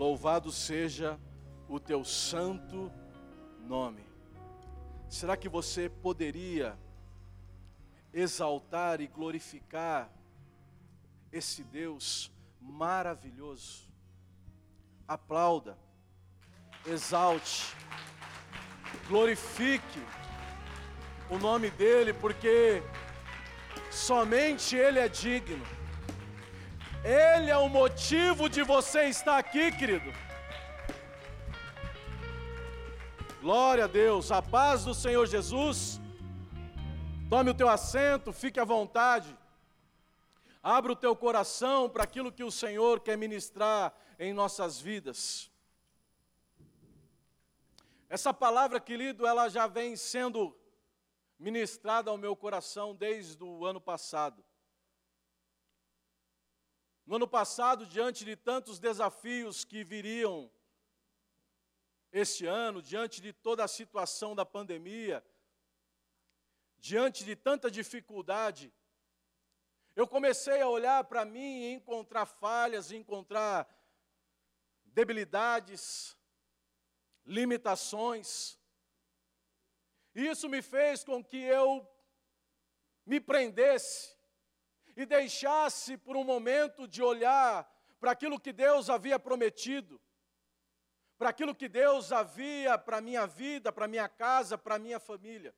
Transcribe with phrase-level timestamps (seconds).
[0.00, 1.20] Louvado seja
[1.68, 2.90] o teu santo
[3.66, 4.02] nome.
[5.10, 6.74] Será que você poderia
[8.10, 10.10] exaltar e glorificar
[11.30, 13.92] esse Deus maravilhoso?
[15.06, 15.76] Aplauda,
[16.86, 17.76] exalte,
[19.06, 20.02] glorifique
[21.28, 22.82] o nome dEle, porque
[23.90, 25.79] somente Ele é digno.
[27.02, 30.12] Ele é o motivo de você estar aqui, querido.
[33.40, 35.98] Glória a Deus, a paz do Senhor Jesus.
[37.30, 39.34] Tome o teu assento, fique à vontade.
[40.62, 45.50] Abra o teu coração para aquilo que o Senhor quer ministrar em nossas vidas.
[48.10, 50.54] Essa palavra, querido, ela já vem sendo
[51.38, 54.44] ministrada ao meu coração desde o ano passado.
[57.06, 60.50] No ano passado, diante de tantos desafios que viriam
[62.12, 65.24] este ano, diante de toda a situação da pandemia,
[66.78, 68.72] diante de tanta dificuldade,
[69.94, 73.68] eu comecei a olhar para mim e encontrar falhas, encontrar
[74.84, 76.16] debilidades,
[77.24, 78.58] limitações.
[80.14, 81.88] Isso me fez com que eu
[83.04, 84.16] me prendesse
[84.96, 90.00] e deixasse por um momento de olhar para aquilo que Deus havia prometido
[91.20, 94.78] para aquilo que Deus havia para a minha vida, para a minha casa, para a
[94.78, 95.54] minha família.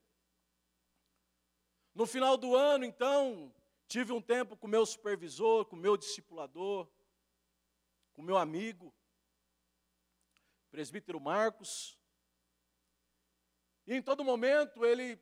[1.94, 3.55] No final do ano, então,
[3.86, 6.88] tive um tempo com meu supervisor, com meu discipulador,
[8.12, 8.92] com meu amigo,
[10.69, 11.97] presbítero Marcos.
[13.86, 15.16] E em todo momento ele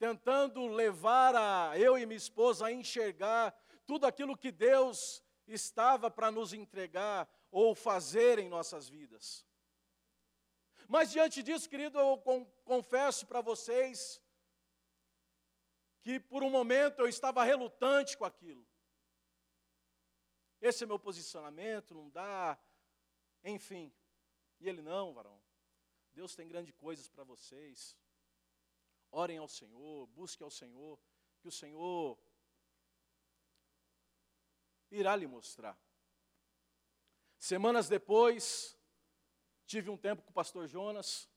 [0.00, 3.54] tentando levar a eu e minha esposa a enxergar
[3.86, 9.46] tudo aquilo que Deus estava para nos entregar ou fazer em nossas vidas.
[10.88, 12.16] Mas diante disso, querido, eu
[12.64, 14.18] confesso para vocês
[16.00, 18.66] que por um momento eu estava relutante com aquilo.
[20.62, 22.58] Esse é meu posicionamento, não dá,
[23.44, 23.92] enfim.
[24.58, 25.38] E ele não, varão.
[26.14, 27.94] Deus tem grandes coisas para vocês.
[29.10, 30.98] Orem ao Senhor, busquem ao Senhor,
[31.40, 32.18] que o Senhor
[34.90, 35.78] irá lhe mostrar.
[37.38, 38.78] Semanas depois,
[39.66, 41.28] tive um tempo com o pastor Jonas,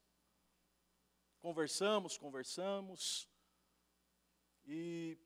[1.39, 3.29] conversamos, conversamos,
[4.65, 5.17] e,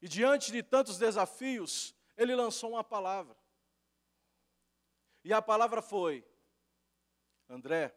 [0.00, 3.36] e diante de tantos desafios, ele lançou uma palavra.
[5.24, 6.26] E a palavra foi:
[7.48, 7.94] André,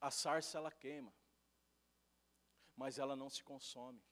[0.00, 1.14] a sarça ela queima,
[2.76, 4.02] mas ela não se consome.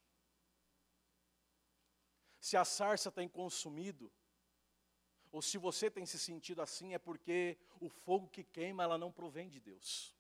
[2.41, 4.13] Se a sarça tem consumido,
[5.31, 9.11] ou se você tem se sentido assim, é porque o fogo que queima, ela não
[9.11, 10.15] provém de Deus.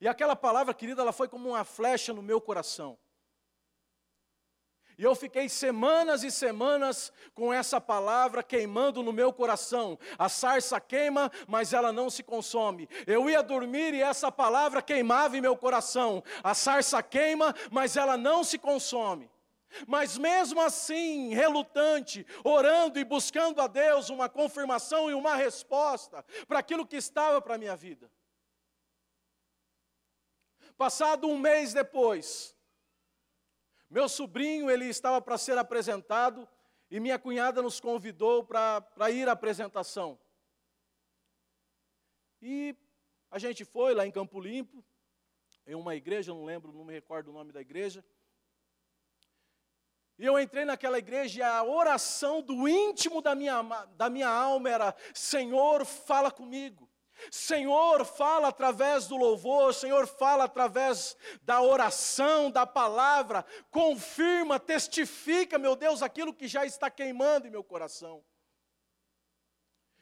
[0.00, 2.98] E aquela palavra, querida, ela foi como uma flecha no meu coração.
[4.98, 9.96] E eu fiquei semanas e semanas com essa palavra queimando no meu coração.
[10.18, 12.88] A sarça queima, mas ela não se consome.
[13.06, 16.24] Eu ia dormir e essa palavra queimava em meu coração.
[16.42, 19.30] A sarça queima, mas ela não se consome.
[19.86, 26.58] Mas mesmo assim, relutante, orando e buscando a Deus uma confirmação e uma resposta para
[26.58, 28.10] aquilo que estava para a minha vida.
[30.76, 32.57] Passado um mês depois,
[33.90, 36.48] meu sobrinho ele estava para ser apresentado
[36.90, 40.18] e minha cunhada nos convidou para ir à apresentação.
[42.40, 42.76] E
[43.30, 44.84] a gente foi lá em Campo Limpo,
[45.66, 48.04] em uma igreja, não lembro, não me recordo o nome da igreja.
[50.18, 53.62] E eu entrei naquela igreja e a oração do íntimo da minha,
[53.96, 56.87] da minha alma era: Senhor, fala comigo.
[57.30, 65.74] Senhor, fala através do louvor, Senhor, fala através da oração, da palavra, confirma, testifica, meu
[65.74, 68.24] Deus, aquilo que já está queimando em meu coração.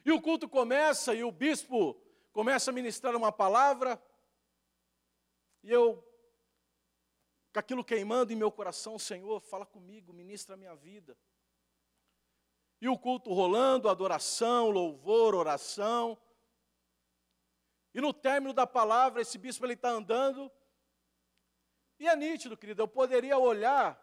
[0.05, 2.01] E o culto começa e o bispo
[2.33, 4.01] começa a ministrar uma palavra,
[5.63, 6.03] e eu
[7.53, 11.17] com aquilo queimando em meu coração, Senhor, fala comigo, ministra a minha vida.
[12.83, 16.19] E o culto rolando, adoração, louvor, oração.
[17.97, 20.53] E no término da palavra, esse bispo ele está andando.
[21.99, 23.99] E é nítido, querido, eu poderia olhar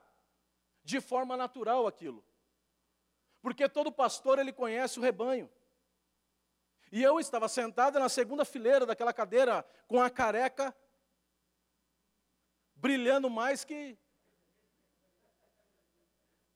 [0.84, 2.26] de forma natural aquilo.
[3.40, 5.48] Porque todo pastor ele conhece o rebanho.
[6.92, 10.76] E eu estava sentado na segunda fileira daquela cadeira com a careca
[12.74, 13.96] brilhando mais que.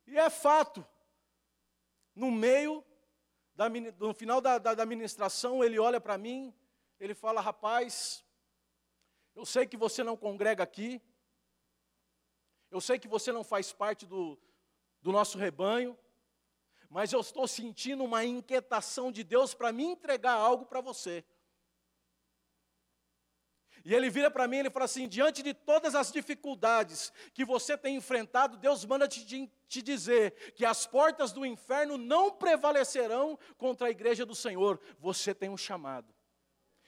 [0.07, 0.83] E é fato,
[2.15, 2.83] no meio
[3.99, 6.51] no final da, da, da ministração, ele olha para mim,
[6.99, 8.25] ele fala: Rapaz,
[9.35, 11.01] eu sei que você não congrega aqui,
[12.71, 14.37] eu sei que você não faz parte do,
[15.01, 15.97] do nosso rebanho,
[16.89, 21.23] mas eu estou sentindo uma inquietação de Deus para me entregar algo para você.
[23.85, 27.45] E ele vira para mim e ele fala assim: diante de todas as dificuldades que
[27.45, 33.39] você tem enfrentado, Deus manda te, te dizer que as portas do inferno não prevalecerão
[33.57, 34.79] contra a igreja do Senhor.
[34.99, 36.16] Você tem um chamado.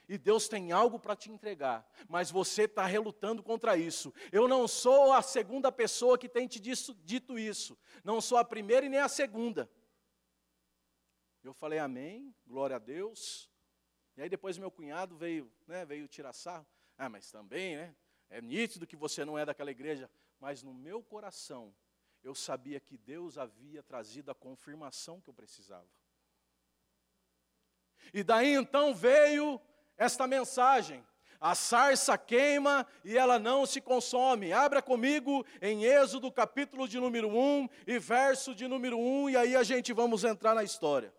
[0.09, 4.11] E Deus tem algo para te entregar, mas você está relutando contra isso.
[4.31, 8.87] Eu não sou a segunda pessoa que tem te dito isso, não sou a primeira
[8.87, 9.69] e nem a segunda.
[11.43, 13.51] Eu falei amém, glória a Deus.
[14.17, 16.65] E aí depois meu cunhado veio, né, veio tirar sarro.
[16.97, 17.95] Ah, mas também, né?
[18.31, 20.09] É nítido que você não é daquela igreja.
[20.39, 21.71] Mas no meu coração,
[22.23, 25.87] eu sabia que Deus havia trazido a confirmação que eu precisava.
[28.11, 29.61] E daí então veio
[29.99, 31.05] esta mensagem.
[31.41, 34.51] A sarça queima e ela não se consome.
[34.51, 39.55] Abra comigo em Êxodo capítulo de número 1 e verso de número 1, e aí
[39.55, 41.13] a gente vamos entrar na história.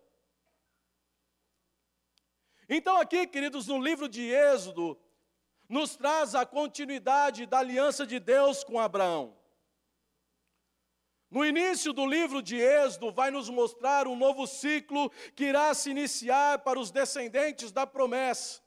[2.67, 4.97] Então, aqui, queridos, no livro de Êxodo,
[5.67, 9.35] nos traz a continuidade da aliança de Deus com Abraão.
[11.31, 15.89] No início do livro de Êxodo, vai nos mostrar um novo ciclo que irá se
[15.89, 18.61] iniciar para os descendentes da promessa.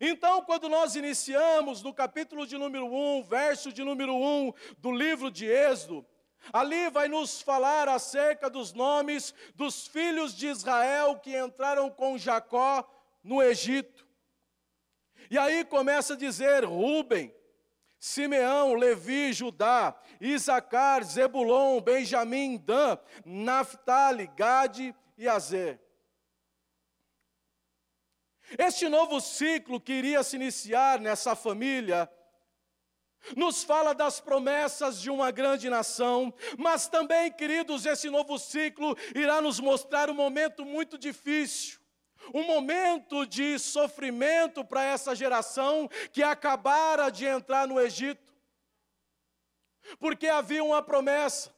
[0.00, 5.30] Então, quando nós iniciamos no capítulo de número 1, verso de número 1 do livro
[5.30, 6.06] de Êxodo,
[6.52, 12.88] ali vai nos falar acerca dos nomes dos filhos de Israel que entraram com Jacó
[13.22, 14.06] no Egito.
[15.30, 17.34] E aí começa a dizer: Ruben,
[17.98, 25.80] Simeão, Levi, Judá, Isacar, Zebulon, Benjamim, Dan, Naphtali, Gade e Azer.
[28.58, 32.10] Este novo ciclo que iria se iniciar nessa família
[33.36, 39.40] nos fala das promessas de uma grande nação, mas também, queridos, esse novo ciclo irá
[39.40, 41.80] nos mostrar um momento muito difícil
[42.34, 48.34] um momento de sofrimento para essa geração que acabara de entrar no Egito.
[49.98, 51.54] Porque havia uma promessa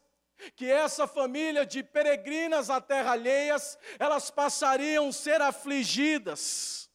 [0.54, 6.90] que essa família de peregrinas à terra alheias, elas passariam a ser afligidas.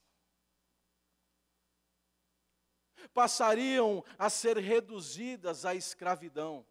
[3.14, 6.66] Passariam a ser reduzidas à escravidão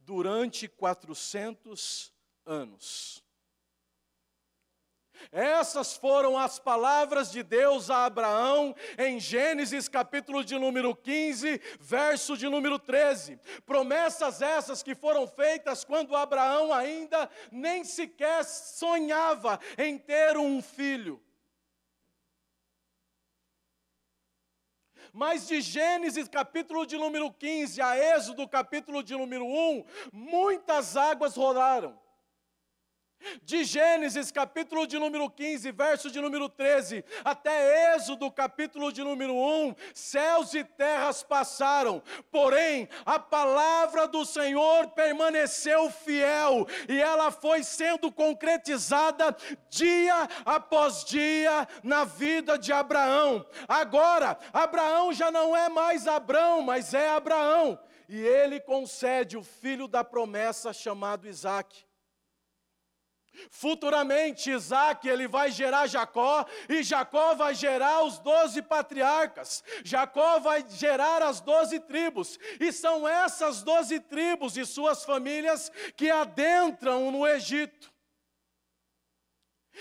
[0.00, 2.12] durante 400
[2.44, 3.19] anos.
[5.32, 12.36] Essas foram as palavras de Deus a Abraão em Gênesis capítulo de número 15, verso
[12.36, 13.38] de número 13.
[13.64, 21.20] Promessas essas que foram feitas quando Abraão ainda nem sequer sonhava em ter um filho.
[25.12, 31.34] Mas de Gênesis capítulo de número 15 a Êxodo capítulo de número 1, muitas águas
[31.34, 31.98] rolaram.
[33.42, 39.34] De Gênesis, capítulo de número 15, verso de número 13, até Êxodo, capítulo de número
[39.34, 47.62] 1, céus e terras passaram, porém a palavra do Senhor permaneceu fiel e ela foi
[47.62, 49.36] sendo concretizada
[49.68, 53.46] dia após dia na vida de Abraão.
[53.68, 57.78] Agora, Abraão já não é mais Abraão, mas é Abraão,
[58.08, 61.89] e ele concede o filho da promessa chamado Isaque.
[63.50, 69.62] Futuramente, Isaac ele vai gerar Jacó, e Jacó vai gerar os doze patriarcas.
[69.84, 76.10] Jacó vai gerar as doze tribos, e são essas doze tribos e suas famílias que
[76.10, 77.90] adentram no Egito.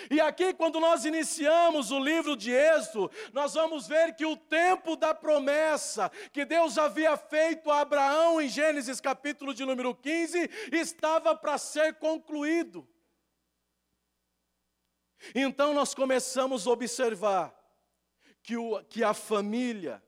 [0.10, 4.96] E aqui, quando nós iniciamos o livro de Êxodo, nós vamos ver que o tempo
[4.96, 11.36] da promessa que Deus havia feito a Abraão em Gênesis capítulo de número 15 estava
[11.36, 12.88] para ser concluído.
[15.34, 17.56] Então nós começamos a observar
[18.42, 20.04] que, o, que a família,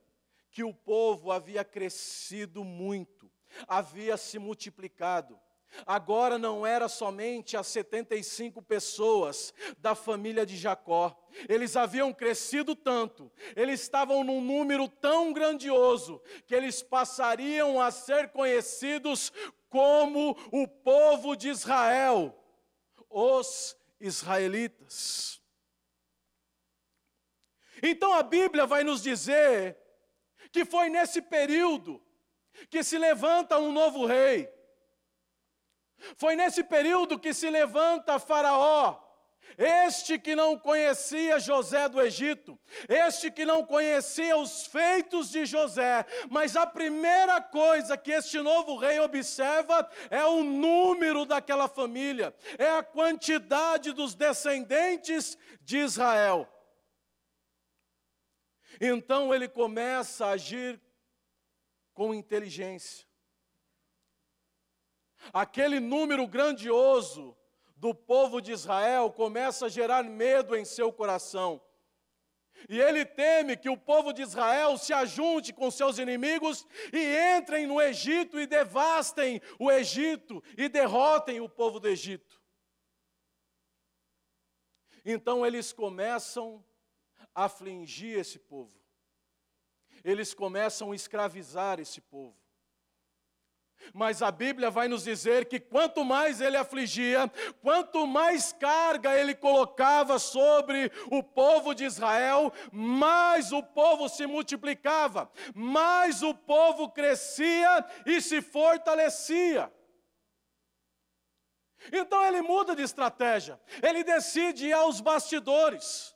[0.50, 3.32] que o povo havia crescido muito,
[3.68, 5.40] havia se multiplicado.
[5.86, 13.32] Agora não era somente as 75 pessoas da família de Jacó, eles haviam crescido tanto,
[13.56, 19.32] eles estavam num número tão grandioso, que eles passariam a ser conhecidos
[19.70, 22.38] como o povo de Israel,
[23.10, 25.42] os israelitas.
[27.82, 29.78] Então a Bíblia vai nos dizer
[30.52, 32.02] que foi nesse período
[32.70, 34.52] que se levanta um novo rei.
[36.18, 39.00] Foi nesse período que se levanta Faraó,
[39.58, 46.06] este que não conhecia José do Egito, este que não conhecia os feitos de José,
[46.30, 52.70] mas a primeira coisa que este novo rei observa é o número daquela família, é
[52.70, 56.48] a quantidade dos descendentes de Israel.
[58.80, 60.82] Então ele começa a agir
[61.94, 63.06] com inteligência.
[65.32, 67.38] Aquele número grandioso
[67.82, 71.60] do povo de Israel começa a gerar medo em seu coração.
[72.70, 77.66] E ele teme que o povo de Israel se ajunte com seus inimigos e entrem
[77.66, 82.40] no Egito e devastem o Egito e derrotem o povo do Egito.
[85.04, 86.64] Então eles começam
[87.34, 88.80] a afligir esse povo.
[90.04, 92.41] Eles começam a escravizar esse povo.
[93.94, 99.36] Mas a Bíblia vai nos dizer que quanto mais ele afligia, quanto mais carga ele
[99.36, 107.86] colocava sobre o povo de Israel, mais o povo se multiplicava, mais o povo crescia
[108.06, 109.72] e se fortalecia.
[111.92, 116.16] Então ele muda de estratégia, ele decide ir aos bastidores.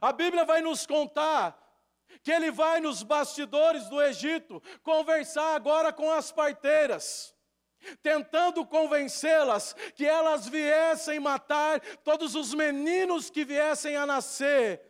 [0.00, 1.67] A Bíblia vai nos contar
[2.22, 7.34] que ele vai nos bastidores do Egito conversar agora com as parteiras,
[8.02, 14.82] tentando convencê-las que elas viessem matar todos os meninos que viessem a nascer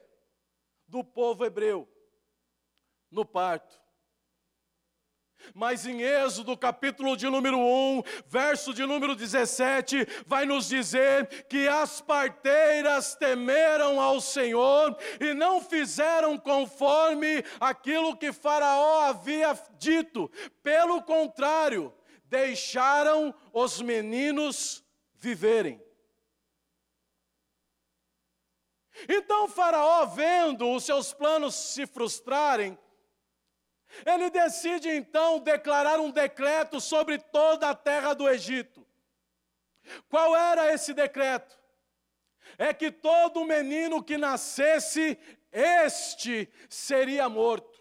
[0.87, 1.89] do povo hebreu
[3.11, 3.88] no parto.
[5.55, 11.67] Mas em Êxodo, capítulo de número 1, verso de número 17, vai nos dizer que
[11.69, 20.31] as parteiras temeram ao Senhor e não fizeram conforme aquilo que Faraó havia dito.
[20.63, 21.93] Pelo contrário,
[22.25, 24.85] deixaram os meninos
[25.19, 25.83] viverem.
[29.09, 32.77] Então Faraó, vendo os seus planos se frustrarem,
[34.05, 38.87] ele decide então declarar um decreto sobre toda a terra do Egito.
[40.09, 41.59] Qual era esse decreto?
[42.57, 45.19] É que todo menino que nascesse,
[45.51, 47.79] este seria morto.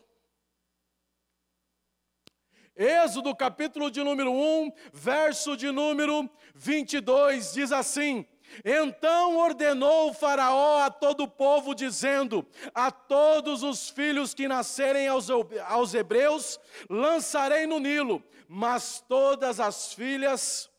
[2.76, 8.28] Êxodo capítulo de número 1, verso de número 22, diz assim:
[8.64, 15.08] então ordenou o Faraó a todo o povo, dizendo: A todos os filhos que nascerem
[15.08, 20.70] aos, aos hebreus, lançarei no Nilo, mas todas as filhas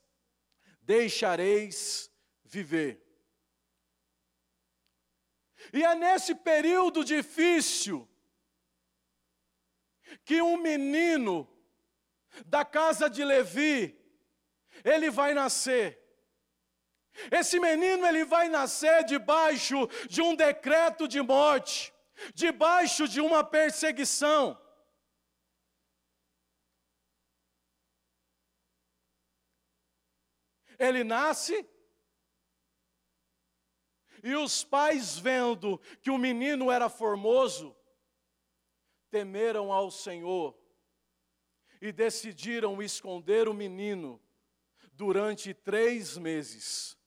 [0.83, 2.11] deixareis
[2.45, 3.05] viver.
[5.73, 8.09] E é nesse período difícil
[10.25, 11.47] que um menino
[12.47, 13.99] da casa de Levi,
[14.85, 16.08] ele vai nascer.
[17.31, 21.93] Esse menino ele vai nascer debaixo de um decreto de morte,
[22.35, 24.59] debaixo de uma perseguição.
[30.79, 31.67] Ele nasce
[34.23, 37.77] e os pais vendo que o menino era formoso,
[39.11, 40.57] temeram ao Senhor
[41.81, 44.21] e decidiram esconder o menino
[44.93, 46.98] durante três meses.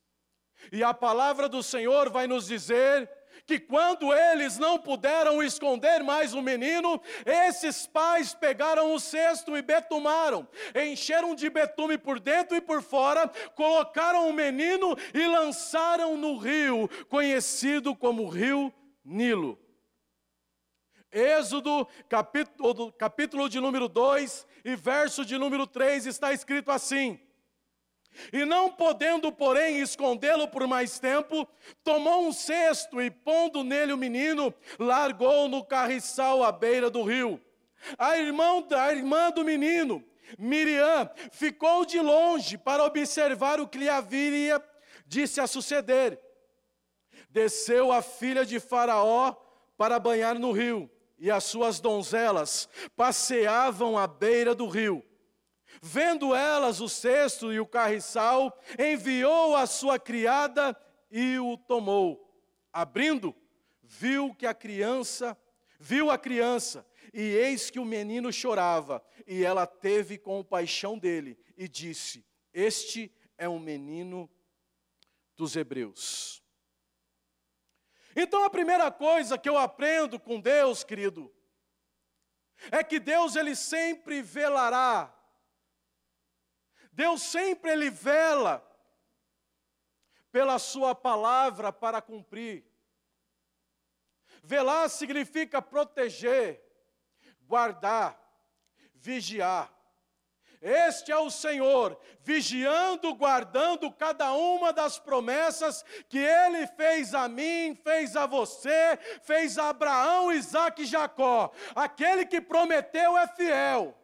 [0.71, 3.09] E a palavra do Senhor vai nos dizer
[3.45, 9.61] que quando eles não puderam esconder mais o menino, esses pais pegaram o cesto e
[9.61, 16.37] betumaram, encheram de betume por dentro e por fora, colocaram o menino e lançaram no
[16.37, 19.59] rio, conhecido como Rio Nilo.
[21.11, 27.19] Êxodo, capítulo, capítulo de número 2 e verso de número 3 está escrito assim:
[28.31, 31.47] e não podendo, porém, escondê-lo por mais tempo,
[31.83, 37.39] tomou um cesto e, pondo nele o menino, largou no carriçal à beira do rio.
[37.97, 40.03] A, irmã, a irmã do menino,
[40.37, 44.61] Miriam, ficou de longe para observar o que lhe haveria
[45.11, 46.17] disse a suceder.
[47.29, 49.35] Desceu a filha de Faraó
[49.77, 50.89] para banhar no rio,
[51.19, 55.03] e as suas donzelas passeavam à beira do rio.
[55.81, 60.75] Vendo elas o cesto e o carriçal, enviou a sua criada
[61.11, 62.27] e o tomou.
[62.73, 63.35] Abrindo,
[63.83, 65.37] viu que a criança,
[65.79, 71.67] viu a criança, e eis que o menino chorava, e ela teve compaixão dele e
[71.67, 74.29] disse: Este é um menino
[75.35, 76.41] dos hebreus.
[78.15, 81.33] Então a primeira coisa que eu aprendo com Deus, querido,
[82.69, 85.13] é que Deus ele sempre velará
[86.91, 88.65] Deus sempre ele vela
[90.31, 92.65] pela sua palavra para cumprir.
[94.43, 96.61] Velar significa proteger,
[97.47, 98.19] guardar,
[98.95, 99.71] vigiar.
[100.61, 107.73] Este é o Senhor, vigiando, guardando cada uma das promessas que Ele fez a mim,
[107.83, 111.51] fez a você, fez a Abraão, Isaac e Jacó.
[111.73, 113.97] Aquele que prometeu é fiel,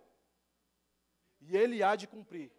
[1.41, 2.56] e Ele há de cumprir.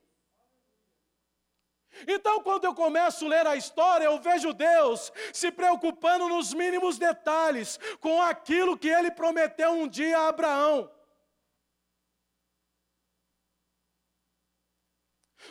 [2.07, 6.99] Então, quando eu começo a ler a história, eu vejo Deus se preocupando nos mínimos
[6.99, 10.90] detalhes com aquilo que ele prometeu um dia a Abraão.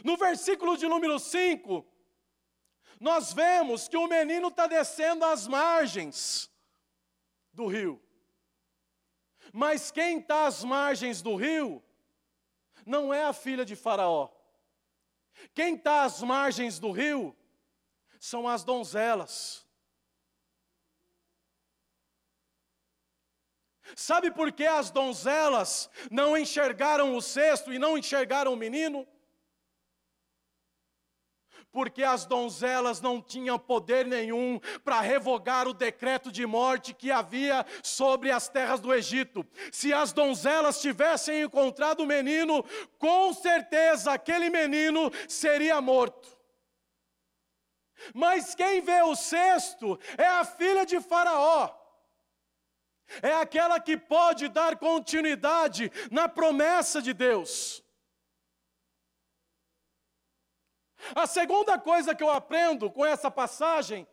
[0.03, 1.85] No versículo de número 5,
[2.99, 6.49] nós vemos que o menino está descendo às margens
[7.51, 8.01] do rio.
[9.51, 11.83] Mas quem está às margens do rio
[12.85, 14.36] não é a filha de Faraó.
[15.53, 17.35] Quem está às margens do rio
[18.19, 19.65] são as donzelas.
[23.95, 29.07] Sabe por que as donzelas não enxergaram o cesto e não enxergaram o menino?
[31.77, 37.63] Porque as donzelas não tinham poder nenhum para revogar o decreto de morte que havia
[37.83, 39.45] sobre as terras do Egito.
[39.71, 42.65] Se as donzelas tivessem encontrado o menino,
[42.97, 46.35] com certeza aquele menino seria morto.
[48.11, 51.69] Mas quem vê o cesto é a filha de Faraó.
[53.21, 57.83] É aquela que pode dar continuidade na promessa de Deus.
[61.15, 64.07] A segunda coisa que eu aprendo com essa passagem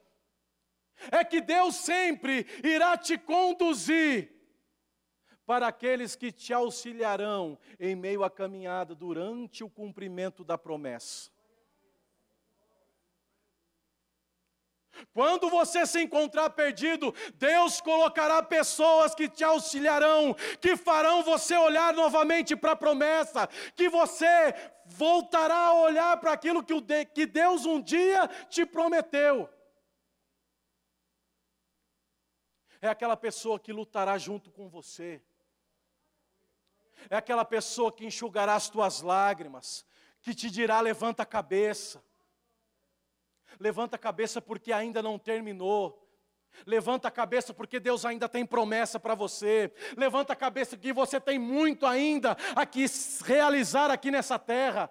[1.10, 4.32] é que Deus sempre irá te conduzir
[5.46, 11.34] para aqueles que te auxiliarão em meio à caminhada durante o cumprimento da promessa.
[15.12, 21.92] Quando você se encontrar perdido, Deus colocará pessoas que te auxiliarão, que farão você olhar
[21.92, 24.54] novamente para a promessa, que você
[24.86, 29.48] voltará a olhar para aquilo que, o de, que Deus um dia te prometeu.
[32.80, 35.22] É aquela pessoa que lutará junto com você.
[37.08, 39.84] É aquela pessoa que enxugará as tuas lágrimas,
[40.20, 42.04] que te dirá: levanta a cabeça.
[43.58, 46.03] Levanta a cabeça porque ainda não terminou.
[46.66, 49.72] Levanta a cabeça porque Deus ainda tem promessa para você.
[49.96, 52.86] Levanta a cabeça que você tem muito ainda a que
[53.24, 54.90] realizar aqui nessa terra.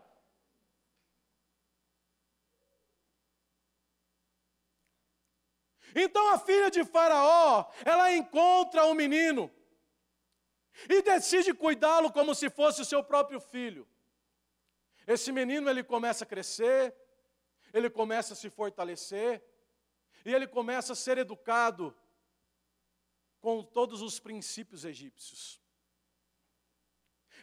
[5.95, 9.51] Então a filha de Faraó, ela encontra o menino
[10.89, 13.87] e decide cuidá-lo como se fosse o seu próprio filho.
[15.05, 16.95] Esse menino ele começa a crescer,
[17.73, 19.43] ele começa a se fortalecer,
[20.25, 21.95] e ele começa a ser educado
[23.39, 25.61] com todos os princípios egípcios.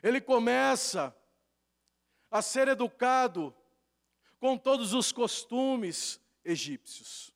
[0.03, 1.15] Ele começa
[2.31, 3.55] a ser educado
[4.39, 7.35] com todos os costumes egípcios.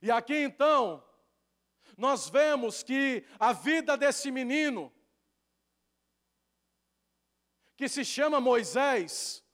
[0.00, 1.04] E aqui então,
[1.96, 4.92] nós vemos que a vida desse menino,
[7.76, 9.44] que se chama Moisés,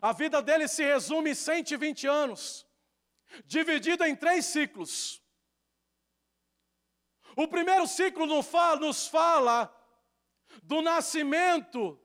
[0.00, 2.66] a vida dele se resume em 120 anos,
[3.44, 5.22] dividida em três ciclos.
[7.36, 9.72] O primeiro ciclo nos fala
[10.62, 12.00] do nascimento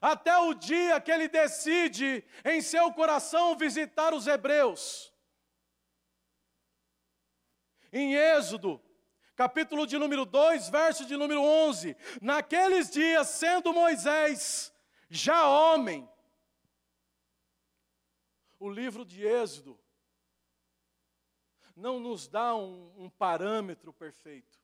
[0.00, 5.12] até o dia que ele decide em seu coração visitar os hebreus.
[7.92, 8.82] Em Êxodo,
[9.36, 14.72] capítulo de número 2, verso de número 11: Naqueles dias, sendo Moisés
[15.08, 16.08] já homem,
[18.58, 19.78] o livro de Êxodo
[21.74, 24.58] não nos dá um, um parâmetro perfeito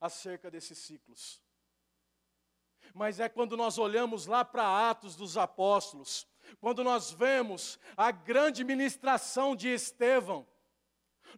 [0.00, 1.42] acerca desses ciclos.
[2.94, 6.26] Mas é quando nós olhamos lá para Atos dos Apóstolos,
[6.60, 10.46] quando nós vemos a grande ministração de Estevão,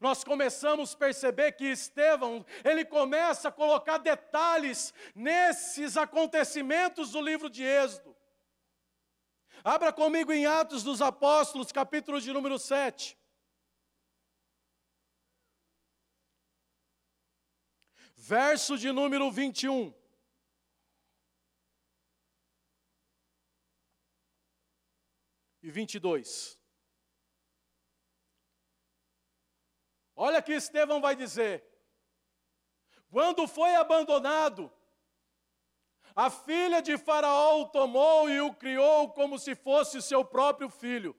[0.00, 7.48] nós começamos a perceber que Estevão, ele começa a colocar detalhes nesses acontecimentos do livro
[7.48, 8.13] de Êxodo.
[9.66, 13.18] Abra comigo em Atos dos Apóstolos, capítulo de número 7.
[18.14, 19.94] Verso de número 21.
[25.62, 26.58] E 22.
[30.14, 31.64] Olha que Estevão vai dizer.
[33.08, 34.70] Quando foi abandonado,
[36.14, 41.16] A filha de Faraó o tomou e o criou como se fosse seu próprio filho.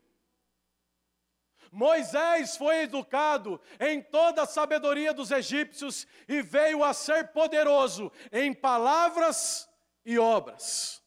[1.69, 8.53] Moisés foi educado em toda a sabedoria dos egípcios e veio a ser poderoso em
[8.53, 9.67] palavras
[10.05, 11.03] e obras.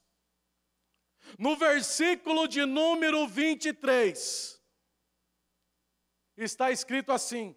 [1.38, 4.62] No versículo de número 23,
[6.36, 7.56] está escrito assim: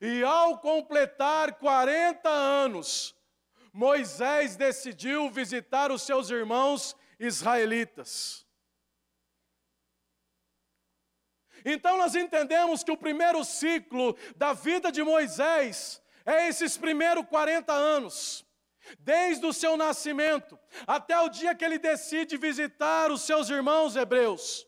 [0.00, 3.14] E ao completar 40 anos,
[3.78, 8.44] Moisés decidiu visitar os seus irmãos israelitas.
[11.64, 17.72] Então nós entendemos que o primeiro ciclo da vida de Moisés é esses primeiros 40
[17.72, 18.44] anos.
[18.98, 24.66] Desde o seu nascimento até o dia que ele decide visitar os seus irmãos hebreus.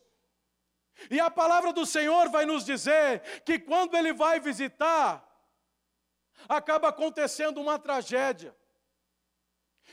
[1.09, 5.21] E a palavra do Senhor vai nos dizer que quando ele vai visitar,
[6.47, 8.55] acaba acontecendo uma tragédia.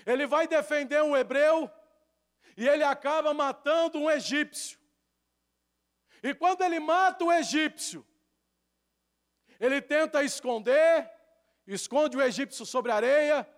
[0.07, 1.71] Ele vai defender um hebreu
[2.57, 4.79] e ele acaba matando um egípcio.
[6.23, 8.05] E quando ele mata o egípcio,
[9.61, 11.09] ele tenta esconder,
[11.67, 13.49] esconde o egípcio sobre a areia,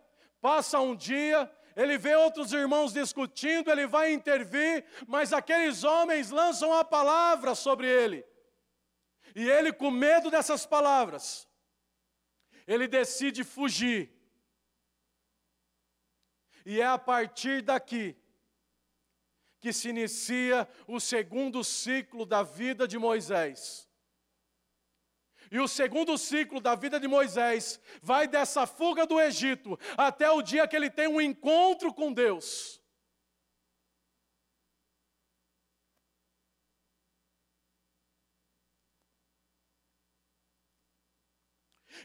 [0.40, 6.72] passa um dia, ele vê outros irmãos discutindo, ele vai intervir, mas aqueles homens lançam
[6.74, 8.24] a palavra sobre ele.
[9.34, 11.48] E ele, com medo dessas palavras,
[12.66, 14.12] ele decide fugir.
[16.70, 18.16] E é a partir daqui
[19.58, 23.88] que se inicia o segundo ciclo da vida de Moisés.
[25.50, 30.40] E o segundo ciclo da vida de Moisés vai dessa fuga do Egito até o
[30.42, 32.80] dia que ele tem um encontro com Deus.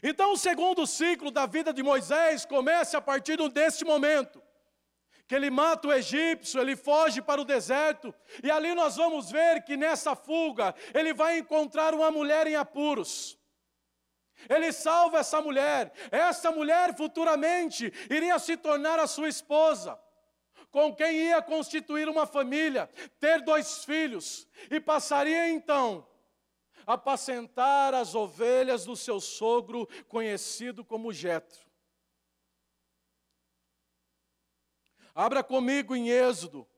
[0.02, 4.44] Então, o segundo ciclo da vida de Moisés começa a partir desse momento
[5.26, 9.64] que ele mata o egípcio, ele foge para o deserto, e ali nós vamos ver
[9.64, 13.36] que nessa fuga ele vai encontrar uma mulher em apuros.
[14.48, 19.98] Ele salva essa mulher, essa mulher futuramente iria se tornar a sua esposa,
[20.70, 26.06] com quem ia constituir uma família, ter dois filhos, e passaria então
[26.86, 31.65] a apacentar as ovelhas do seu sogro, conhecido como Jetro.
[35.18, 36.68] Abra comigo em Êxodo,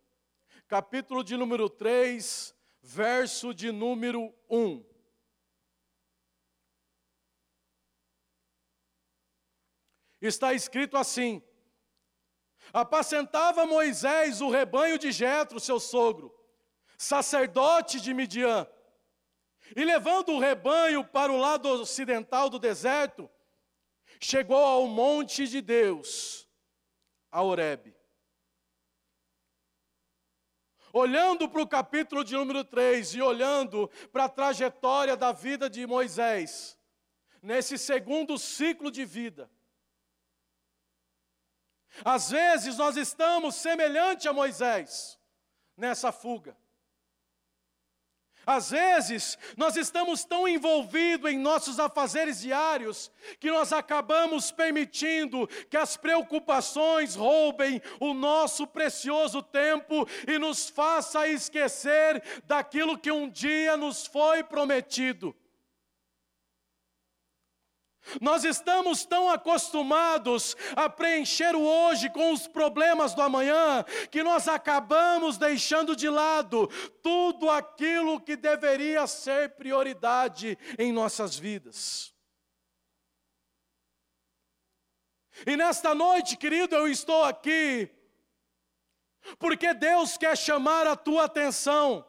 [0.68, 4.86] capítulo de número 3, verso de número 1.
[10.20, 11.42] Está escrito assim:
[12.72, 16.32] Apacentava Moisés o rebanho de Jetro, seu sogro,
[16.96, 18.68] sacerdote de Midian,
[19.74, 23.28] e levando o rebanho para o lado ocidental do deserto,
[24.20, 26.48] chegou ao monte de Deus,
[27.32, 27.97] a Horebe.
[30.92, 35.86] Olhando para o capítulo de número 3 e olhando para a trajetória da vida de
[35.86, 36.78] Moisés,
[37.42, 39.50] nesse segundo ciclo de vida,
[42.04, 45.18] às vezes nós estamos semelhante a Moisés
[45.76, 46.56] nessa fuga.
[48.48, 55.76] Às vezes, nós estamos tão envolvidos em nossos afazeres diários que nós acabamos permitindo que
[55.76, 63.76] as preocupações roubem o nosso precioso tempo e nos faça esquecer daquilo que um dia
[63.76, 65.36] nos foi prometido.
[68.20, 74.48] Nós estamos tão acostumados a preencher o hoje com os problemas do amanhã, que nós
[74.48, 76.68] acabamos deixando de lado
[77.02, 82.14] tudo aquilo que deveria ser prioridade em nossas vidas.
[85.46, 87.88] E nesta noite, querido, eu estou aqui,
[89.38, 92.04] porque Deus quer chamar a tua atenção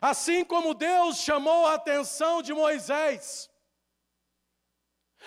[0.00, 3.50] Assim como Deus chamou a atenção de Moisés,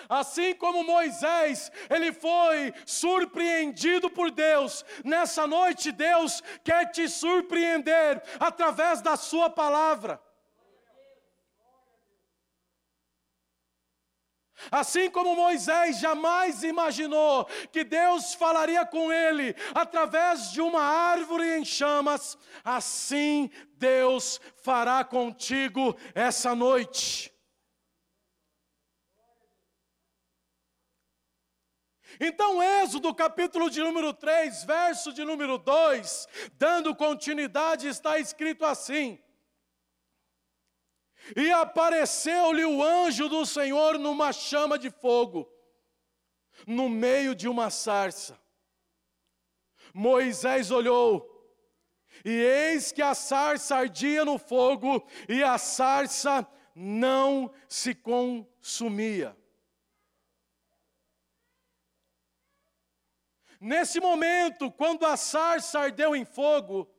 [0.08, 9.00] Assim como Moisés, ele foi surpreendido por Deus, nessa noite Deus quer te surpreender através
[9.00, 10.20] da Sua palavra.
[14.70, 21.64] Assim como Moisés jamais imaginou que Deus falaria com ele através de uma árvore em
[21.64, 27.32] chamas, assim Deus fará contigo essa noite.
[32.22, 39.18] Então, Êxodo capítulo de número 3, verso de número 2, dando continuidade, está escrito assim:
[41.36, 45.48] E apareceu-lhe o anjo do Senhor numa chama de fogo,
[46.66, 48.40] no meio de uma sarça.
[49.92, 51.28] Moisés olhou,
[52.24, 59.36] e eis que a sarça ardia no fogo, e a sarça não se consumia.
[63.60, 66.90] Nesse momento, quando a sarça ardeu em fogo,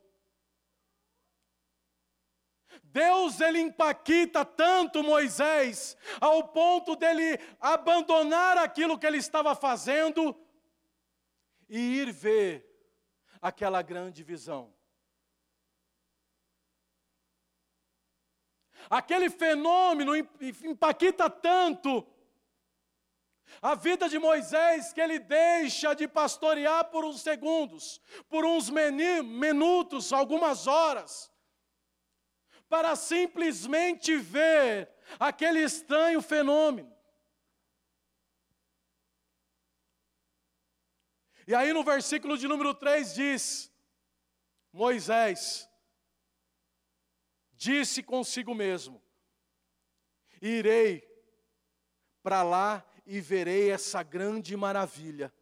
[2.91, 10.37] Deus ele empaquita tanto Moisés ao ponto dele abandonar aquilo que ele estava fazendo
[11.69, 12.67] e ir ver
[13.41, 14.73] aquela grande visão.
[18.89, 22.05] Aquele fenômeno empaquita tanto
[23.61, 30.11] a vida de Moisés que ele deixa de pastorear por uns segundos, por uns minutos,
[30.11, 31.30] algumas horas
[32.71, 36.89] para simplesmente ver aquele estranho fenômeno.
[41.45, 43.69] E aí no versículo de número 3 diz:
[44.71, 45.69] Moisés
[47.51, 49.03] disse consigo mesmo:
[50.41, 51.05] Irei
[52.23, 55.33] para lá e verei essa grande maravilha,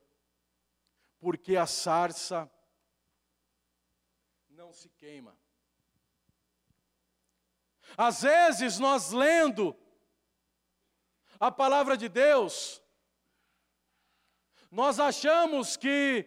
[1.20, 2.52] porque a sarça
[4.50, 5.39] não se queima.
[8.02, 9.76] Às vezes nós lendo
[11.38, 12.82] a palavra de Deus,
[14.72, 16.26] nós achamos que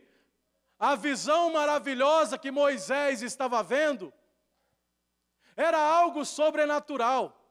[0.79, 4.13] a visão maravilhosa que Moisés estava vendo
[5.57, 7.43] era algo sobrenatural.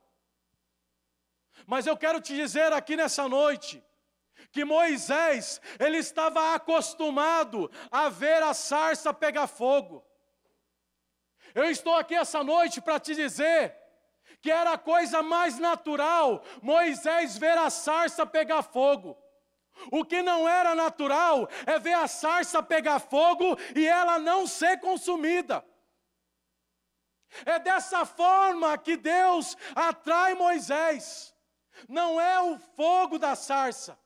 [1.65, 3.83] Mas eu quero te dizer aqui nessa noite,
[4.51, 10.05] que Moisés, ele estava acostumado a ver a sarça pegar fogo.
[11.55, 13.80] Eu estou aqui essa noite para te dizer
[14.41, 19.17] que era a coisa mais natural, Moisés ver a sarça pegar fogo.
[19.91, 24.79] O que não era natural é ver a sarça pegar fogo e ela não ser
[24.79, 25.65] consumida.
[27.45, 31.33] É dessa forma que Deus atrai Moisés.
[31.87, 33.97] Não é o fogo da sarça,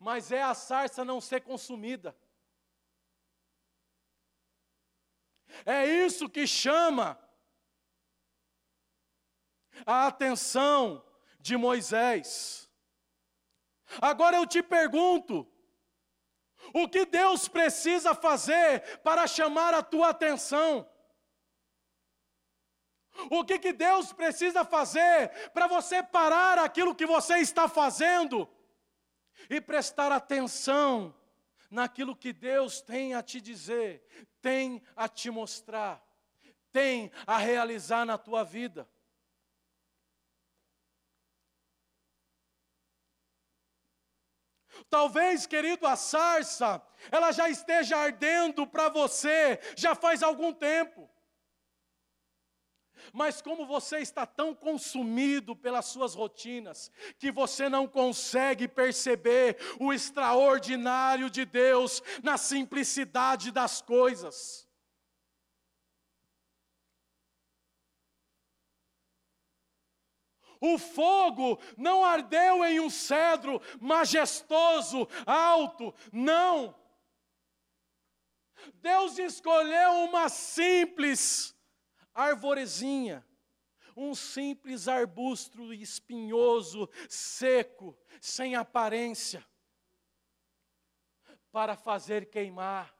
[0.00, 2.16] mas é a sarça não ser consumida.
[5.64, 7.18] É isso que chama
[9.84, 11.04] a atenção
[11.40, 12.70] de Moisés.
[14.00, 15.46] Agora eu te pergunto:
[16.72, 20.88] o que Deus precisa fazer para chamar a tua atenção?
[23.30, 28.48] O que, que Deus precisa fazer para você parar aquilo que você está fazendo
[29.48, 31.14] e prestar atenção
[31.70, 34.06] naquilo que Deus tem a te dizer,
[34.40, 36.04] tem a te mostrar,
[36.70, 38.88] tem a realizar na tua vida?
[44.88, 51.10] Talvez, querido, a sarça, ela já esteja ardendo para você, já faz algum tempo.
[53.12, 59.92] Mas como você está tão consumido pelas suas rotinas, que você não consegue perceber o
[59.92, 64.65] extraordinário de Deus na simplicidade das coisas.
[70.60, 76.74] O fogo não ardeu em um cedro majestoso, alto, não.
[78.74, 81.54] Deus escolheu uma simples
[82.14, 83.24] arvorezinha,
[83.96, 89.46] um simples arbusto espinhoso, seco, sem aparência,
[91.52, 92.95] para fazer queimar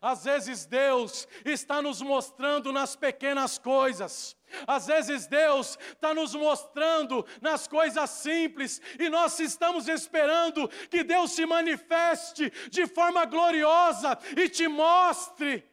[0.00, 4.36] Às vezes Deus está nos mostrando nas pequenas coisas.
[4.66, 11.32] Às vezes Deus está nos mostrando nas coisas simples e nós estamos esperando que Deus
[11.32, 15.70] se manifeste de forma gloriosa e te mostre.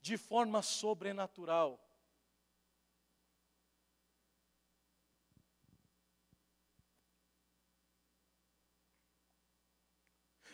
[0.00, 1.87] De forma sobrenatural.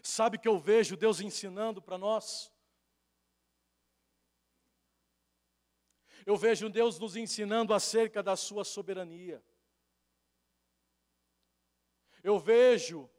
[0.07, 2.53] Sabe que eu vejo Deus ensinando para nós?
[6.27, 9.43] Eu vejo Deus nos ensinando acerca da sua soberania.
[12.23, 13.11] Eu vejo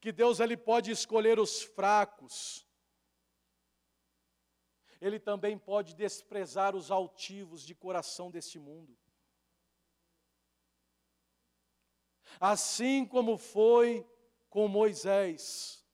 [0.00, 2.64] que Deus ele pode escolher os fracos.
[5.00, 8.96] Ele também pode desprezar os altivos de coração deste mundo.
[12.38, 14.08] Assim como foi
[14.54, 15.84] com Moisés.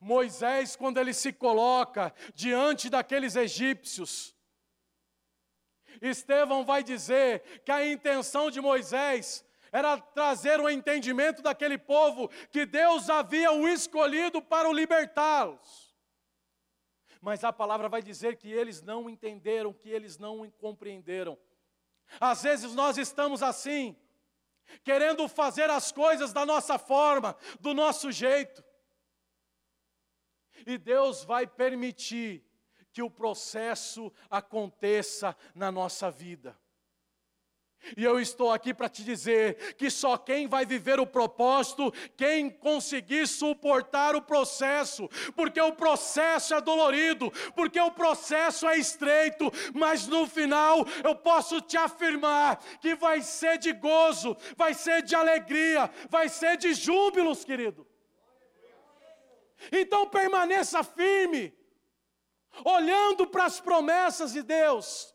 [0.00, 4.36] Moisés, quando ele se coloca diante daqueles egípcios,
[6.00, 12.64] Estevão vai dizer que a intenção de Moisés era trazer o entendimento daquele povo que
[12.64, 15.92] Deus havia o escolhido para o libertá-los.
[17.20, 21.36] Mas a palavra vai dizer que eles não entenderam, que eles não compreenderam.
[22.20, 23.96] Às vezes nós estamos assim,
[24.82, 28.64] querendo fazer as coisas da nossa forma, do nosso jeito.
[30.66, 32.44] E Deus vai permitir
[32.92, 36.58] que o processo aconteça na nossa vida.
[37.96, 42.50] E eu estou aqui para te dizer que só quem vai viver o propósito, quem
[42.50, 50.06] conseguir suportar o processo, porque o processo é dolorido, porque o processo é estreito, mas
[50.06, 55.90] no final eu posso te afirmar que vai ser de gozo, vai ser de alegria,
[56.10, 57.86] vai ser de júbilos, querido.
[59.72, 61.54] Então permaneça firme,
[62.64, 65.14] olhando para as promessas de Deus.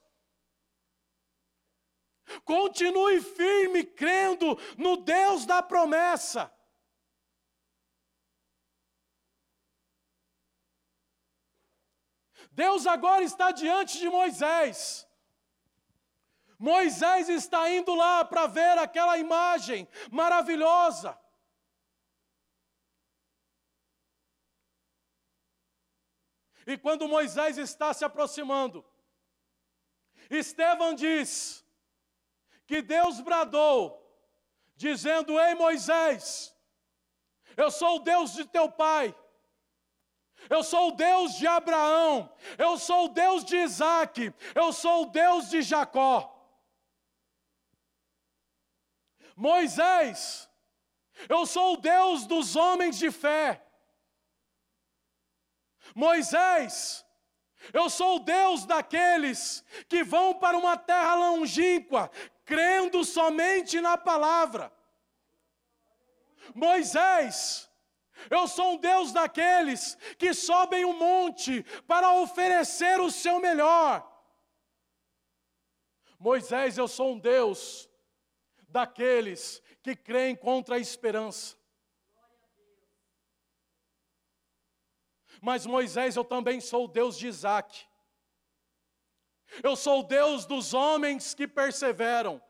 [2.43, 6.51] Continue firme, crendo no Deus da promessa.
[12.51, 15.07] Deus agora está diante de Moisés.
[16.59, 21.19] Moisés está indo lá para ver aquela imagem maravilhosa.
[26.65, 28.85] E quando Moisés está se aproximando,
[30.29, 31.62] Estevão diz
[32.65, 33.99] que Deus bradou,
[34.75, 36.55] dizendo: Ei Moisés,
[37.55, 39.15] eu sou o Deus de teu pai,
[40.49, 45.05] eu sou o Deus de Abraão, eu sou o Deus de Isaac, eu sou o
[45.07, 46.29] Deus de Jacó.
[49.35, 50.49] Moisés,
[51.27, 53.65] eu sou o Deus dos homens de fé.
[55.95, 57.05] Moisés,
[57.71, 62.11] eu sou o Deus daqueles que vão para uma terra longínqua,
[62.45, 64.71] crendo somente na palavra.
[66.53, 67.69] Moisés,
[68.29, 74.09] eu sou um Deus daqueles que sobem o monte para oferecer o seu melhor.
[76.19, 77.89] Moisés, eu sou um Deus
[78.69, 81.57] daqueles que creem contra a esperança.
[85.41, 87.85] Mas Moisés, eu também sou o Deus de Isaac.
[89.61, 92.41] Eu sou o Deus dos homens que perseveram.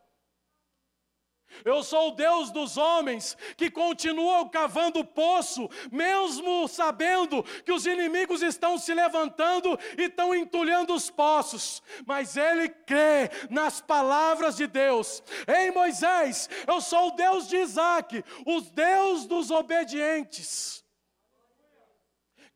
[1.64, 8.42] Eu sou o Deus dos homens que continuam cavando poço, mesmo sabendo que os inimigos
[8.42, 11.84] estão se levantando e estão entulhando os poços.
[12.08, 15.22] Mas ele crê nas palavras de Deus.
[15.48, 20.84] Ei Moisés, eu sou o Deus de Isaac, o Deus dos obedientes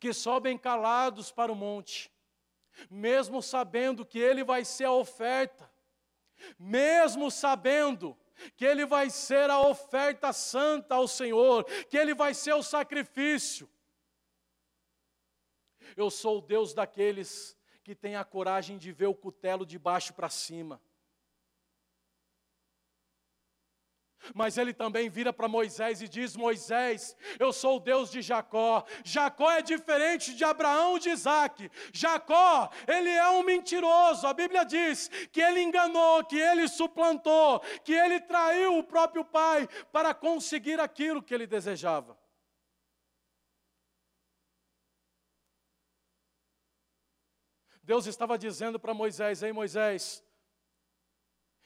[0.00, 2.10] que sobem calados para o monte,
[2.90, 5.70] mesmo sabendo que ele vai ser a oferta,
[6.58, 8.16] mesmo sabendo
[8.56, 13.68] que ele vai ser a oferta santa ao Senhor, que ele vai ser o sacrifício.
[15.96, 20.12] Eu sou o Deus daqueles que têm a coragem de ver o cutelo de baixo
[20.12, 20.80] para cima.
[24.34, 28.84] Mas ele também vira para Moisés e diz: Moisés, eu sou o Deus de Jacó.
[29.04, 31.70] Jacó é diferente de Abraão e de Isaac.
[31.92, 34.26] Jacó, ele é um mentiroso.
[34.26, 39.68] A Bíblia diz que ele enganou, que ele suplantou, que ele traiu o próprio pai
[39.92, 42.18] para conseguir aquilo que ele desejava.
[47.82, 50.22] Deus estava dizendo para Moisés: Ei Moisés,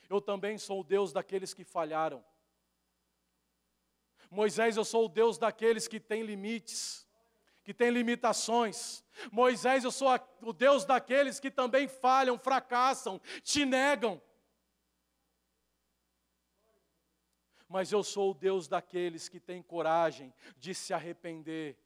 [0.08, 2.24] eu também sou o Deus daqueles que falharam.
[4.32, 7.06] Moisés, eu sou o Deus daqueles que têm limites,
[7.62, 9.04] que têm limitações.
[9.30, 10.08] Moisés, eu sou
[10.40, 14.22] o Deus daqueles que também falham, fracassam, te negam.
[17.68, 21.76] Mas eu sou o Deus daqueles que têm coragem de se arrepender,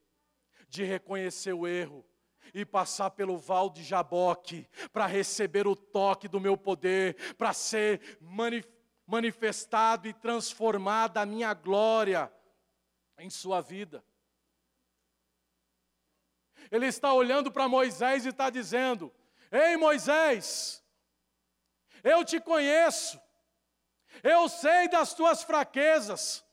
[0.68, 2.07] de reconhecer o erro
[2.55, 8.20] e passar pelo val de Jaboque para receber o toque do meu poder, para ser
[9.05, 12.33] manifestado e transformada a minha glória
[13.19, 14.05] em sua vida.
[16.71, 19.12] Ele está olhando para Moisés e está dizendo:
[19.51, 20.83] Ei Moisés,
[22.03, 23.21] eu te conheço,
[24.23, 26.45] eu sei das tuas fraquezas,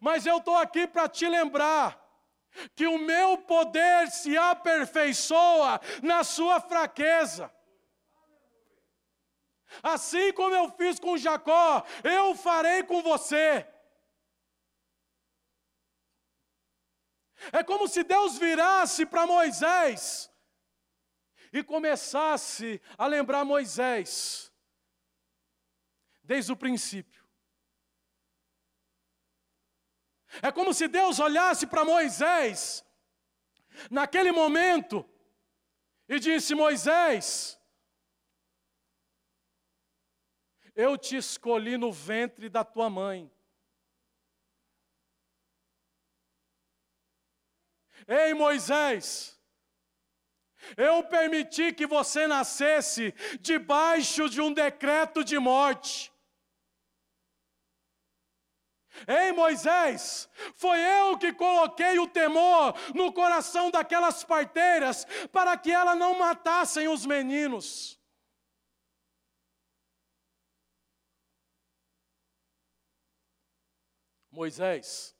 [0.00, 2.00] mas eu estou aqui para te lembrar
[2.74, 7.52] que o meu poder se aperfeiçoa na sua fraqueza.
[9.82, 13.66] Assim como eu fiz com Jacó, eu farei com você.
[17.52, 20.30] É como se Deus virasse para Moisés
[21.52, 24.52] e começasse a lembrar Moisés,
[26.22, 27.28] desde o princípio.
[30.42, 32.84] É como se Deus olhasse para Moisés,
[33.90, 35.04] naquele momento,
[36.08, 37.60] e disse: Moisés,
[40.74, 43.30] eu te escolhi no ventre da tua mãe.
[48.06, 49.38] Ei Moisés,
[50.76, 56.12] eu permiti que você nascesse debaixo de um decreto de morte.
[59.06, 65.96] Ei Moisés, foi eu que coloquei o temor no coração daquelas parteiras para que elas
[65.96, 67.98] não matassem os meninos.
[74.30, 75.16] Moisés,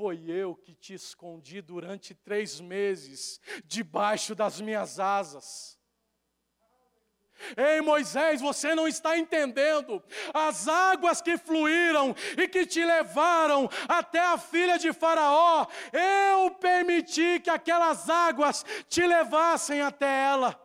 [0.00, 5.78] foi eu que te escondi durante três meses debaixo das minhas asas.
[7.54, 10.02] Ei Moisés, você não está entendendo.
[10.32, 17.38] As águas que fluíram e que te levaram até a filha de Faraó, eu permiti
[17.38, 20.58] que aquelas águas te levassem até ela.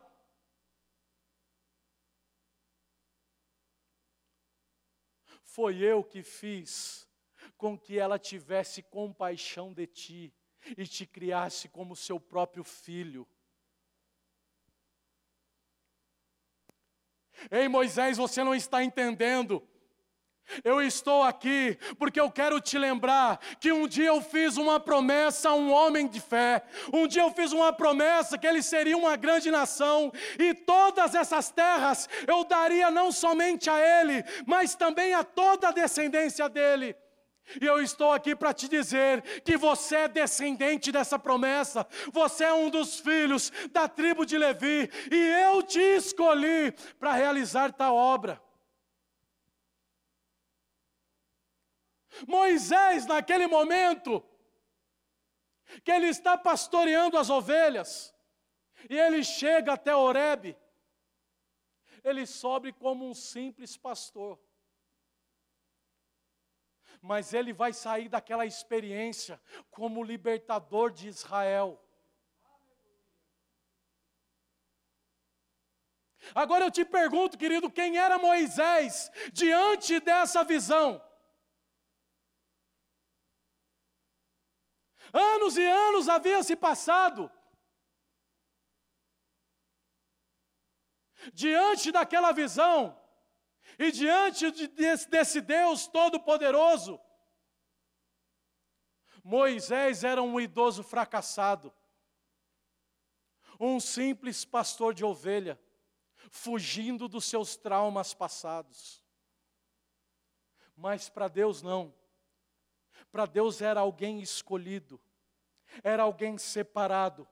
[5.44, 7.05] Foi eu que fiz
[7.58, 10.34] com que ela tivesse compaixão de ti
[10.78, 13.28] e te criasse como seu próprio filho.
[17.52, 19.68] Ei Moisés, você não está entendendo.
[20.64, 25.50] Eu estou aqui porque eu quero te lembrar que um dia eu fiz uma promessa
[25.50, 26.64] a um homem de fé.
[26.94, 31.50] Um dia eu fiz uma promessa que ele seria uma grande nação e todas essas
[31.50, 36.96] terras eu daria não somente a ele, mas também a toda a descendência dele.
[37.62, 42.54] E eu estou aqui para te dizer que você é descendente dessa promessa, você é
[42.54, 48.42] um dos filhos da tribo de Levi, e eu te escolhi para realizar tal obra.
[52.28, 54.24] Moisés, naquele momento,
[55.84, 58.14] que ele está pastoreando as ovelhas,
[58.90, 60.58] e ele chega até Horebe,
[62.04, 64.40] ele sobe como um simples pastor
[67.06, 69.40] mas ele vai sair daquela experiência
[69.70, 71.80] como libertador de Israel.
[76.34, 81.00] Agora eu te pergunto, querido, quem era Moisés diante dessa visão?
[85.14, 87.32] Anos e anos haviam se passado.
[91.32, 93.00] Diante daquela visão,
[93.78, 97.00] e diante de, desse, desse Deus Todo-Poderoso,
[99.24, 101.74] Moisés era um idoso fracassado,
[103.60, 105.60] um simples pastor de ovelha,
[106.30, 109.04] fugindo dos seus traumas passados.
[110.76, 111.94] Mas para Deus não.
[113.12, 115.00] Para Deus era alguém escolhido,
[115.84, 117.28] era alguém separado,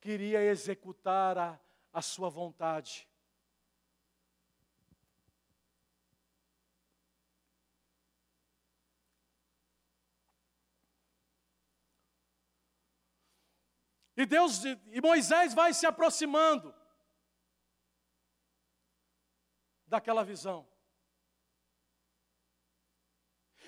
[0.00, 1.60] queria executar a,
[1.92, 3.08] a sua vontade.
[14.16, 16.74] E Deus e Moisés vai se aproximando
[19.86, 20.68] daquela visão.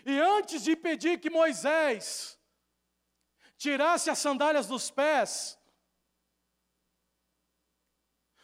[0.04, 2.38] E antes de pedir que Moisés
[3.56, 5.58] tirasse as sandálias dos pés,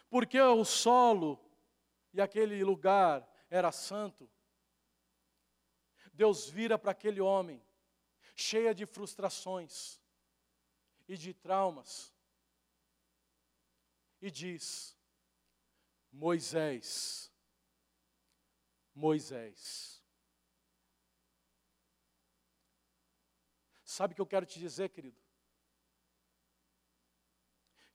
[0.08, 1.38] porque o solo
[2.12, 4.30] e aquele lugar era santo,
[6.14, 7.62] Deus vira para aquele homem,
[8.34, 9.99] cheia de frustrações,
[11.10, 12.14] e de traumas.
[14.22, 14.96] E diz:
[16.12, 17.32] Moisés,
[18.94, 20.00] Moisés.
[23.82, 25.20] Sabe o que eu quero te dizer, querido?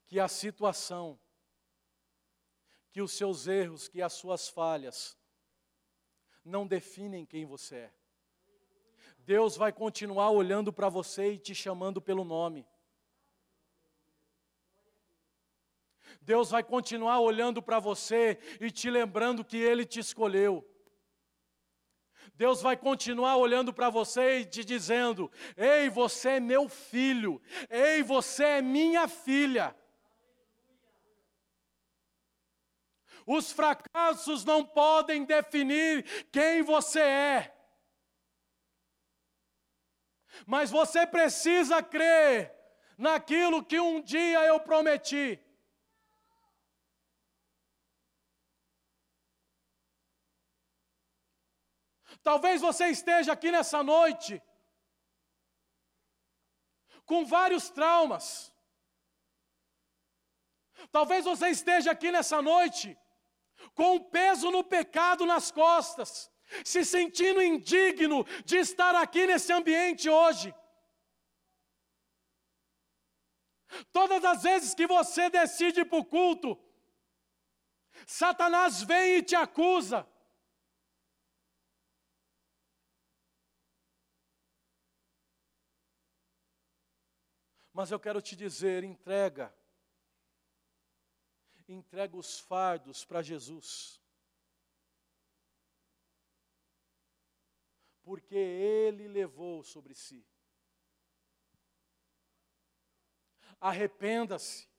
[0.06, 1.18] Que a situação,
[2.92, 5.18] que os seus erros, que as suas falhas,
[6.44, 7.94] não definem quem você é.
[9.20, 12.68] Deus vai continuar olhando para você e te chamando pelo nome.
[16.26, 20.68] Deus vai continuar olhando para você e te lembrando que Ele te escolheu.
[22.34, 28.02] Deus vai continuar olhando para você e te dizendo: Ei, você é meu filho, ei,
[28.02, 29.76] você é minha filha.
[33.28, 37.56] Os fracassos não podem definir quem você é.
[40.46, 42.52] Mas você precisa crer
[42.98, 45.40] naquilo que um dia eu prometi.
[52.28, 54.42] Talvez você esteja aqui nessa noite
[57.06, 58.26] com vários traumas.
[60.92, 62.98] Talvez você esteja aqui nessa noite
[63.76, 66.32] com o peso no pecado nas costas,
[66.64, 70.50] se sentindo indigno de estar aqui nesse ambiente hoje.
[73.94, 76.58] Todas as vezes que você decide ir para o culto,
[78.08, 80.08] Satanás vem e te acusa.
[87.76, 89.54] Mas eu quero te dizer: entrega.
[91.68, 94.02] Entrega os fardos para Jesus.
[98.02, 100.26] Porque Ele levou sobre si.
[103.60, 104.70] Arrependa-se.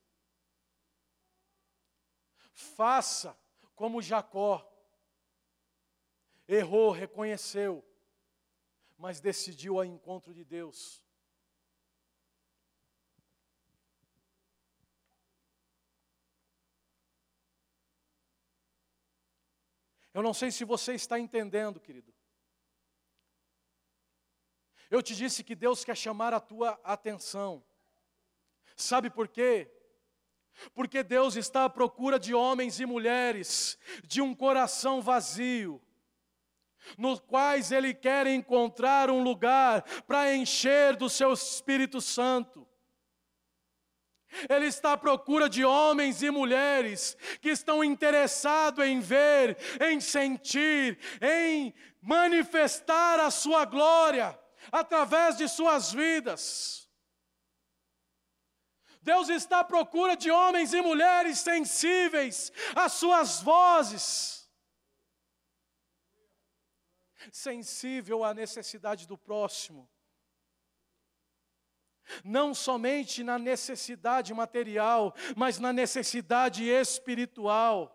[2.51, 3.37] Faça
[3.75, 4.67] como Jacó.
[6.47, 7.87] Errou, reconheceu,
[8.97, 11.05] mas decidiu ao encontro de Deus.
[20.17, 22.11] Eu não sei se você está entendendo, querido.
[24.89, 27.63] Eu te disse que Deus quer chamar a tua atenção.
[28.75, 29.71] Sabe por quê?
[30.73, 35.79] Porque Deus está à procura de homens e mulheres de um coração vazio,
[36.97, 42.67] nos quais Ele quer encontrar um lugar para encher do Seu Espírito Santo.
[44.49, 50.99] Ele está à procura de homens e mulheres que estão interessados em ver, em sentir,
[51.21, 54.37] em manifestar a sua glória
[54.71, 56.89] através de suas vidas.
[59.01, 64.49] Deus está à procura de homens e mulheres sensíveis às suas vozes,
[67.31, 69.89] sensível à necessidade do próximo
[72.23, 77.93] não somente na necessidade material, mas na necessidade espiritual.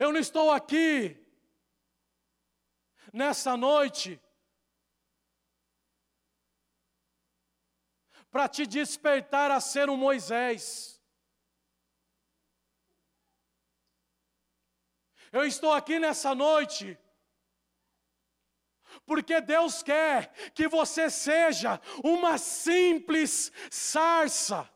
[0.00, 1.16] Eu não estou aqui
[3.12, 4.20] nessa noite
[8.30, 11.02] para te despertar a ser um Moisés.
[15.32, 16.98] Eu estou aqui nessa noite
[19.06, 24.68] porque Deus quer que você seja uma simples sarça.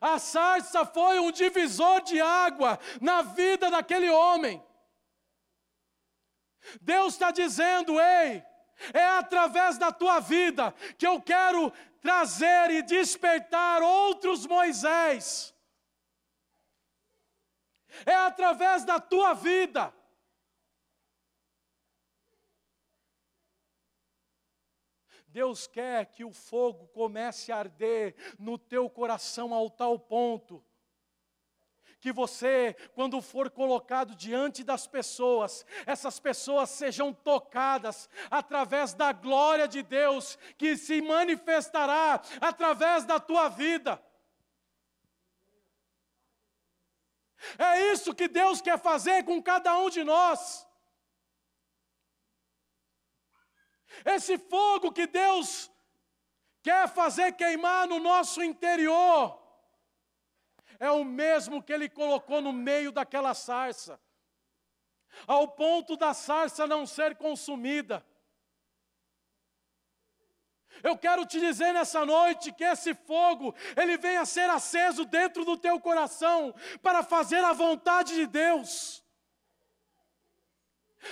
[0.00, 4.62] A sarça foi um divisor de água na vida daquele homem.
[6.80, 8.42] Deus está dizendo: ei,
[8.92, 15.54] é através da tua vida que eu quero trazer e despertar outros Moisés
[18.38, 19.92] através da tua vida.
[25.26, 30.64] Deus quer que o fogo comece a arder no teu coração ao tal ponto
[32.00, 39.66] que você, quando for colocado diante das pessoas, essas pessoas sejam tocadas através da glória
[39.66, 44.00] de Deus que se manifestará através da tua vida.
[47.58, 50.66] É isso que Deus quer fazer com cada um de nós.
[54.04, 55.70] Esse fogo que Deus
[56.62, 59.42] quer fazer queimar no nosso interior,
[60.78, 64.00] é o mesmo que Ele colocou no meio daquela sarça,
[65.26, 68.04] ao ponto da sarça não ser consumida.
[70.82, 75.44] Eu quero te dizer nessa noite que esse fogo, ele venha a ser aceso dentro
[75.44, 79.02] do teu coração para fazer a vontade de Deus.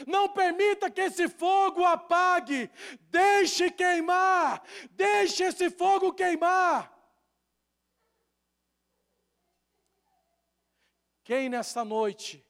[0.06, 2.70] Não permita que esse fogo apague,
[3.02, 6.92] deixe queimar, deixe esse fogo queimar.
[11.22, 12.44] Quem nesta noite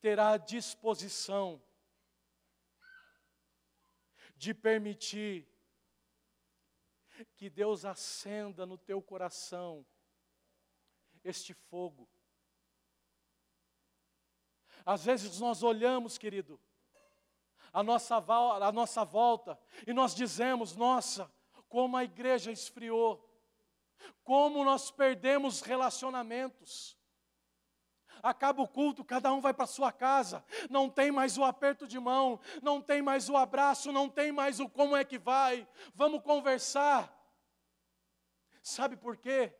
[0.00, 1.60] terá disposição
[4.40, 5.46] de permitir
[7.36, 9.86] que Deus acenda no teu coração
[11.22, 12.08] este fogo.
[14.86, 16.58] Às vezes nós olhamos, querido,
[17.70, 21.30] a nossa, a nossa volta e nós dizemos: nossa,
[21.68, 23.22] como a igreja esfriou,
[24.24, 26.98] como nós perdemos relacionamentos.
[28.22, 31.98] Acaba o culto, cada um vai para sua casa, não tem mais o aperto de
[31.98, 36.22] mão, não tem mais o abraço, não tem mais o como é que vai, vamos
[36.22, 37.16] conversar.
[38.62, 39.54] Sabe por quê?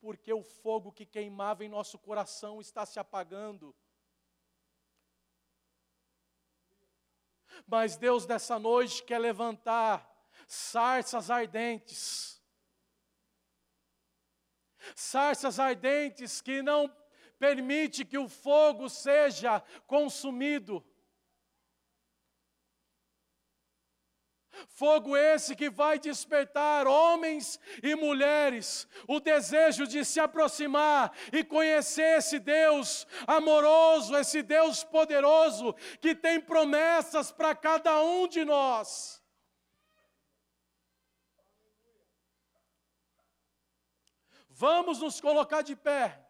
[0.00, 3.74] Porque o fogo que queimava em nosso coração está se apagando.
[7.66, 10.08] Mas Deus dessa noite quer levantar
[10.46, 12.35] sarças ardentes.
[14.94, 16.90] Sarças ardentes que não
[17.38, 20.84] permite que o fogo seja consumido.
[24.68, 32.18] Fogo esse que vai despertar homens e mulheres o desejo de se aproximar e conhecer
[32.18, 39.22] esse Deus amoroso, esse Deus poderoso que tem promessas para cada um de nós.
[44.58, 46.25] Vamos nos colocar de pé.